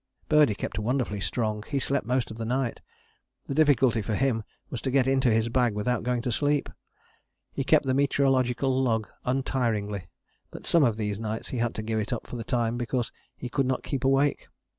[0.27, 2.81] Birdie kept wonderfully strong: he slept most of the night:
[3.45, 6.69] the difficulty for him was to get into his bag without going to sleep.
[7.51, 10.07] He kept the meteorological log untiringly,
[10.49, 13.11] but some of these nights he had to give it up for the time because
[13.35, 14.47] he could not keep awake.